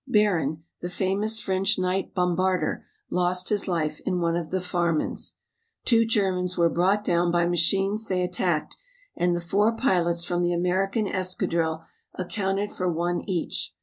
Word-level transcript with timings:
Baron, 0.07 0.63
the 0.81 0.89
famous 0.89 1.39
French 1.39 1.77
night 1.77 2.15
bombarder, 2.15 2.85
lost 3.11 3.49
his 3.49 3.67
life 3.67 3.99
in 3.99 4.19
one 4.19 4.35
of 4.35 4.49
the 4.49 4.57
Farmans. 4.59 5.35
Two 5.85 6.05
Germans 6.07 6.57
were 6.57 6.71
brought 6.71 7.03
down 7.03 7.29
by 7.29 7.45
machines 7.45 8.07
they 8.07 8.23
attacked 8.23 8.75
and 9.15 9.35
the 9.35 9.39
four 9.39 9.75
pilots 9.75 10.23
from 10.25 10.41
the 10.41 10.53
American 10.53 11.05
escadrille 11.07 11.85
accounted 12.15 12.71
for 12.71 12.91
one 12.91 13.21
each. 13.29 13.75